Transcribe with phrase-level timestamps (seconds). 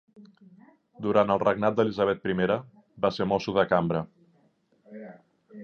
[1.05, 2.49] Durant el regnat d'Elisabeth I,
[3.05, 4.05] va ser mosso de cambra.